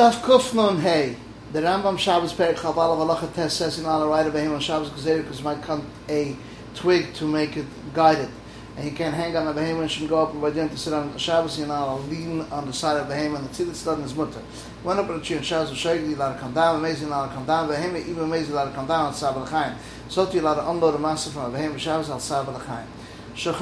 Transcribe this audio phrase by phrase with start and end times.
[0.00, 1.14] Daf Kufnon Hey.
[1.52, 4.54] The Rambam Shabbos Perik Chaval of Allah Test says in on a right of him
[4.54, 6.34] on Shabbos Gezer because might come a
[6.74, 8.30] twig to make it guided.
[8.76, 10.94] And he can't hang on the behemoth and shouldn't go up and by to sit
[10.94, 13.98] on Shabbos, you know, lean on the side of the behemoth and the tzidit stood
[13.98, 14.40] in his mutter.
[14.84, 17.44] Went up the tree on Shabbos, Shagli, allowed to come down, amazing, allowed to come
[17.44, 19.76] down, behemoth, even amazing, allowed to come down Sabbath Chaim.
[20.08, 22.86] So to allowed to unload a master from a behemoth Shabbos on Sabbath Chaim.
[23.36, 23.60] Says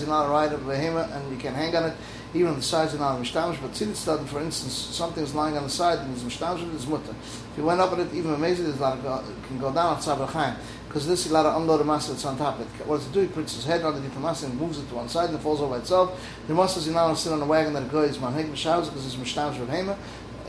[0.00, 1.96] you're not a ride of a behemoth and you can hang on it
[2.34, 5.70] even on the sides are not but tzidit for instance, something is lying on the
[5.70, 7.10] side and it's mishtamish, it's mutter.
[7.10, 10.00] If you went up on it, even amazing, it's lot go, can go down on
[10.00, 10.56] Sabbath Chaim,
[10.88, 12.86] because this is a lot of unload a masa that's on top of it.
[12.86, 13.20] What does it do?
[13.20, 15.42] He puts his head underneath the masa and moves it to one side and it
[15.42, 16.18] falls over itself.
[16.48, 19.58] The masa is not sit on a wagon that goes manheg mishawz because it's mishtamish
[19.66, 19.98] hema,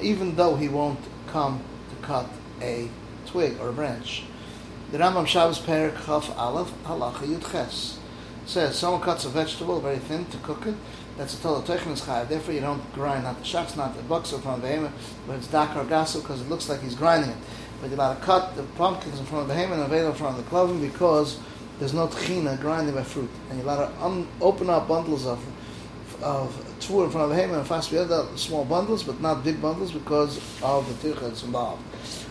[0.02, 2.29] even though he won't come to cut
[2.62, 2.88] a
[3.26, 4.23] twig or a branch.
[4.93, 7.97] The Rambam Shabbos Perik Chaf Aleph Halacha Yud Ches
[8.45, 10.75] says someone cuts a vegetable very thin to cook it.
[11.17, 12.29] That's a total technical chayav.
[12.29, 14.91] Therefore, you don't grind not the shaks, not the bucks from the behemoth,
[15.25, 17.37] but it's dakar gasu because it looks like he's grinding it.
[17.81, 20.13] But you're allowed to cut the pumpkins in front of the behemoth and avail in
[20.13, 21.40] front of the cloven because
[21.79, 25.43] there's no tchina grinding by fruit, and you're allowed to un- open up bundles of
[26.21, 29.43] of tvur in front of the behemoth and fast the other small bundles, but not
[29.43, 31.81] big bundles because of the tircha that's involved.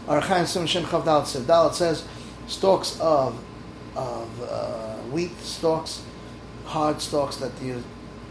[0.07, 2.05] Archaim Sim Shin Chav Dalet says Dalet says
[2.47, 3.43] stalks of
[3.95, 6.03] of uh, wheat stalks,
[6.65, 7.83] hard stalks that you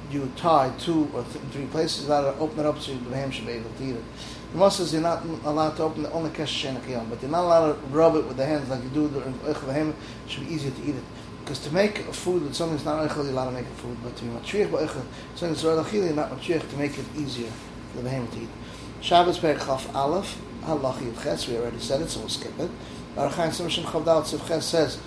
[0.09, 3.31] you tie two or th- three places, allowed to open it up so the ham
[3.31, 4.03] should be able to eat it.
[4.53, 7.87] The says you're not allowed to open it only shenakiyam, but you're not allowed to
[7.87, 9.21] rub it with the hands like you do the
[9.71, 9.95] ham.
[10.25, 11.03] It should be easier to eat it.
[11.39, 13.69] Because to make a food with something that's not eichel, you're allowed to make a
[13.69, 15.03] food, but to be matriach ba'eichel,
[15.35, 17.49] something that's ro'achil, you're not matriach to make it easier
[17.95, 18.49] for the ham to eat.
[18.99, 22.69] Shabbos Perek Chaf Aleph, Halachi Ches, we already said it, so we'll skip it.
[23.15, 24.99] Archaim Simshin Chavdal Tziv Ches says,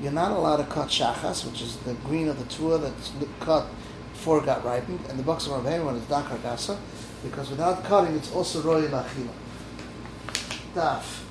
[0.00, 3.66] you're not allowed to cut shachas, which is the green of the tua that's cut
[4.12, 6.76] before it got ripened, and the box of Rav when it's dakar gasa,
[7.22, 9.30] because without cutting, it's also roy lachila.
[10.74, 11.22] Daf,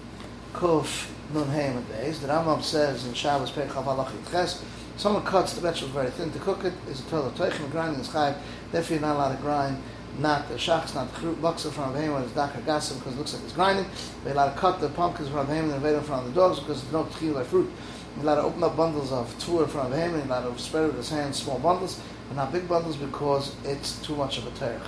[0.54, 2.22] kuf, nun heim at days.
[2.22, 4.64] The Rambam says in Shabbos Pei Chav Halach Ches,
[4.96, 8.08] someone cuts the vegetable very thin to cook it, is a total teichem, grinding is
[8.08, 8.38] chayv,
[8.72, 9.84] therefore you're not allowed to grind
[10.20, 13.34] not the shachs, not the boxer from Rav when it's dakar gasa, because it looks
[13.34, 13.86] like it's grinding,
[14.24, 16.82] you're allowed to cut the pumpkins from Rav and invade them from the dogs, because
[16.82, 17.72] there's no tchil fruit.
[18.16, 20.98] You're allowed to open up bundles of tour from Rav and allowed to spread with
[20.98, 24.82] his hands, small bundles, but not big bundles because it's too much of a terech.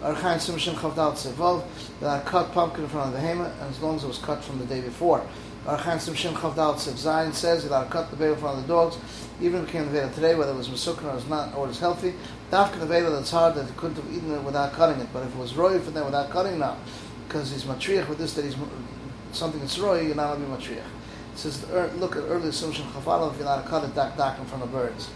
[0.00, 1.64] Archaim Simshin Chavdal Tzevov,
[2.00, 4.44] that cut pumpkin in front of the Hema, and as long as it was cut
[4.44, 5.26] from the day before.
[5.66, 8.96] Archaim Simshin Chavdal Tzev Zayin says to cut the veil front the dogs,
[9.40, 11.64] even if it came the veil today, whether it was Mesukra or was not, or
[11.66, 12.14] it was healthy.
[12.50, 15.22] Dafka the veil that's hard that he couldn't have eaten it without cutting it, but
[15.24, 16.76] if it was roy for them without cutting now,
[17.26, 18.56] because he's matriach with this, that he's
[19.32, 20.86] something that's roy, you're not going to be matriach.
[21.32, 24.16] It says, er, look at early Simshin Chavdal, if you're not to cut it, dak
[24.16, 25.10] dak in front of birds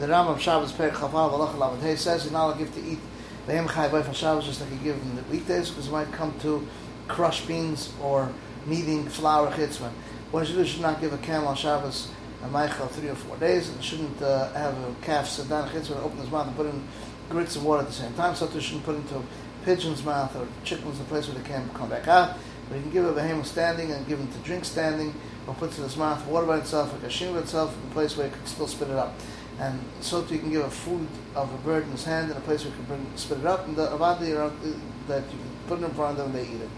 [0.00, 2.98] the Rambam Shabbos Perek Chafal V'Lach Lamed Hey says you're not allowed to eat
[3.46, 5.92] the Hem Chai Boy from Shabbos just like you give in the weekdays because it
[5.92, 6.66] might come to
[7.06, 8.32] crush beans or
[8.66, 9.92] kneading flour chitzman.
[10.32, 12.10] You do should not give a camel Shabbos
[12.42, 16.02] a Michael three or four days and shouldn't uh, have a calf sit down chitzman
[16.02, 16.82] open his mouth and put in
[17.28, 18.34] grits and water at the same time.
[18.34, 19.22] So you shouldn't put into a
[19.64, 22.36] pigeon's mouth or chicken's the place where they can't come back out.
[22.68, 25.12] But you can give a behemoth standing and give him to drink standing
[25.46, 27.92] or puts in his mouth water by itself, like a shin by itself, in a
[27.92, 29.14] place where he can still spit it up
[29.60, 32.36] and so too you can give a food of a bird in his hand in
[32.36, 34.58] a place where you can bring, spit it up, and the avadi around
[35.06, 36.70] that you can put it in front of them and they eat it.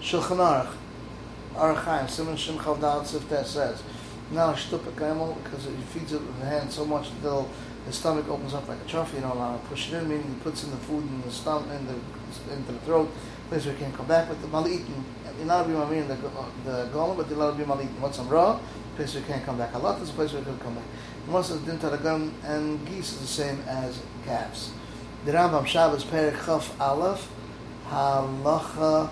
[0.00, 0.74] Shulchan Aruch,
[1.56, 3.82] Arachaim, Simon Shem Chavdal Tzivteh says,
[4.32, 7.48] shtup a camel because he feeds it with the hand so much until
[7.86, 10.34] his stomach opens up like a trophy, you him to push it in, meaning he
[10.40, 11.94] puts in the food in the stomach, in the,
[12.52, 13.08] into the throat,
[13.48, 14.84] place where he can't come back with the malit.
[15.38, 16.14] You're not to be in the,
[16.64, 17.88] the golem, but you're allowed to be malit.
[18.00, 18.58] What's some raw?
[18.96, 19.74] Place where he can't come back.
[19.74, 20.84] A lot is a place where he can come back.
[21.28, 24.72] Most of the din and geese is the same as calves.
[25.24, 27.28] The Rambam Shabbos Perek Chaf Aleph
[27.88, 29.10] Halacha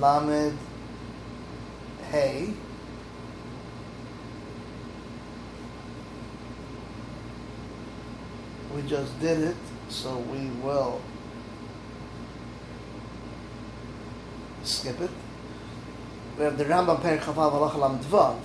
[0.00, 0.58] Lamed
[2.12, 2.52] Hey
[8.74, 9.56] We just did it,
[9.88, 11.00] so we will
[14.62, 15.08] skip it.
[16.36, 18.42] We have the Rambam Perek Halacha Lamed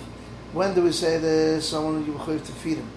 [0.54, 1.68] when do we say this?
[1.68, 2.90] Someone you have to feed him.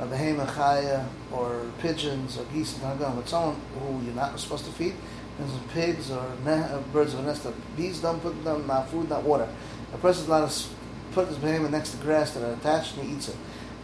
[0.00, 3.14] A behema chaya, or pigeons, or geese, and hagam.
[3.14, 4.94] But someone who you're not supposed to feed,
[5.38, 7.46] and some pigs or uh, birds of a nest.
[7.76, 9.48] Bees don't put them not food, not water.
[9.92, 10.64] A person's allowed to
[11.12, 13.36] put his behema next to grass that are attached and he eats it.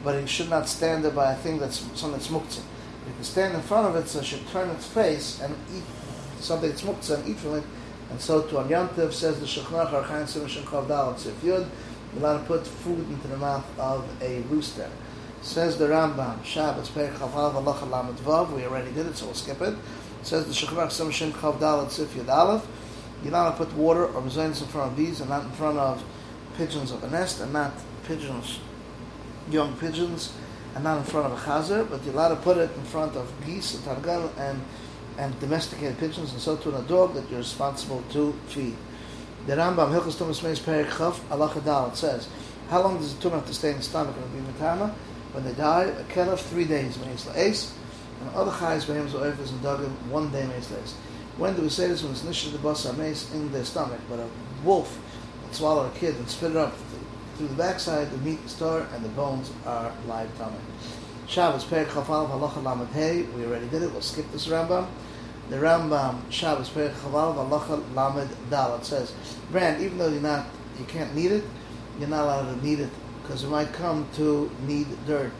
[0.04, 2.62] But he should not stand there by a thing that's something that's muktzah.
[3.06, 5.82] He can stand in front of it, so it should turn its face and eat
[6.38, 7.64] something that's and eat from it.
[8.10, 11.66] And so to Anyantiv says the Shechnach Archaim Sim Shemchav Dal Tzif Yud.
[12.12, 14.90] You're allowed to put food into the mouth of a rooster.
[15.40, 19.34] Says the Rambam, Shabbos, Perek Chavav, Allah Lamed Vav, we already did it, so we'll
[19.34, 19.75] skip it.
[20.22, 22.66] says the Shechavach Sam Shem Chav Dalet Sif Yad Aleph.
[23.22, 25.78] You're not to put water or mezainis in front of these, and not in front
[25.78, 26.02] of
[26.56, 27.72] pigeons of a nest, and not
[28.04, 28.58] pigeons,
[29.50, 30.32] young pigeons,
[30.74, 33.14] and not in front of a chazer, but you're allowed to put it in front
[33.16, 34.60] of geese and targal and
[35.19, 38.74] and domesticated pigeons, and so to a dog that you're responsible to feed.
[39.46, 42.28] The Rambam Hilchos Tumas Meis Perik Chav Allah Dal says,
[42.70, 44.94] how long does the tumor have to stay in the stomach of the matama?
[45.32, 47.75] When they die, a kelef three days meis ace,
[48.20, 50.94] and other chayes behemoths oifers and duggan one day meis ace.
[51.38, 52.02] When do we say this?
[52.02, 54.29] When it's nishir the basa mace in their stomach, but a
[54.64, 54.99] wolf
[55.50, 56.75] swallowed a kid and spit it up
[57.37, 60.56] through the backside, the meat is torn and the bones are live tummy.
[61.26, 63.23] Shabbos Perik Chafal Halacha Lamed Hey.
[63.23, 63.90] We already did it.
[63.93, 64.87] We'll skip this Rambam.
[65.49, 68.76] The Rambam Shabbos Perik Chafal Halacha Lamed Dal.
[68.76, 69.14] It says,
[69.50, 70.46] Brand, even though you're not,
[70.78, 71.44] you can't need it,
[71.99, 72.90] you're not allowed to need it
[73.23, 75.32] because you might come to need dirt,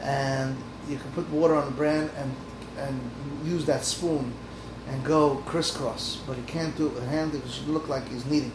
[0.00, 0.56] and
[0.88, 2.34] you can put water on the bran and
[2.78, 3.10] and
[3.44, 4.32] use that spoon
[4.88, 8.26] and go crisscross, but you can't do it with hand it should look like he's
[8.26, 8.52] kneading.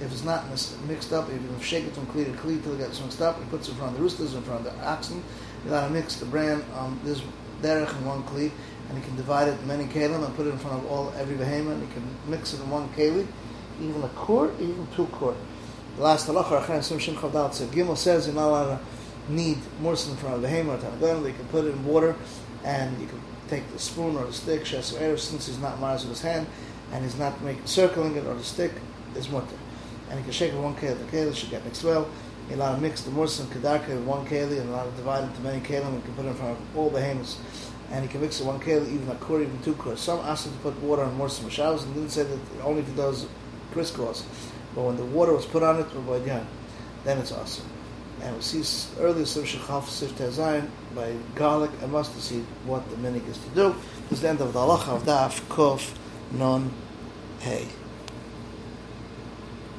[0.00, 0.48] If it's not
[0.88, 3.38] mixed up, if you shake it from clean to clean till it gets mixed up,
[3.38, 5.22] he puts it in front of the roosters, in front of the oxen.
[5.64, 7.22] You gotta mix the bran on this
[7.62, 8.50] derech in one kli,
[8.88, 11.12] and you can divide it in many kalim and put it in front of all
[11.16, 11.80] every behemoth.
[11.80, 13.26] You can mix it in one keli,
[13.80, 15.36] even a quart, even two quart.
[15.96, 19.58] The last halacha, Achan Sim Shem Chavdal said, Gimel says you're not allowed to need
[19.80, 20.82] more than from the behemoth.
[20.82, 22.16] You can put it in water,
[22.64, 23.22] and you can
[23.54, 24.86] take the spoon or the stick, Shes
[25.22, 26.46] since he's not mars with his hand,
[26.92, 28.72] and he's not making circling it or the stick
[29.16, 29.56] is mutter.
[30.10, 32.08] And he can shake it one keli, the keli should get mixed well.
[32.48, 35.24] You're allowed to mix the mursa and kedarka in one keli, and allowed to divide
[35.24, 37.38] into many kelim, and can put it in front of all the behemoths.
[37.90, 39.96] And he can mix it one keli, even a kur, even two kur.
[39.96, 42.88] Some asked him to put water on mursa and and didn't say that only if
[42.88, 43.26] it does
[43.72, 44.26] crisscross.
[44.74, 46.46] But when the water was put on it, oh
[47.04, 47.66] then it's awesome.
[48.22, 52.96] And we see earlier Sif Shechaf Sif Tezayin by garlic and mustard seed what the
[52.96, 53.74] minig is to do.
[54.08, 55.96] This is the end of the halacha of Daf Kof
[56.32, 56.70] Non
[57.40, 57.68] Hey.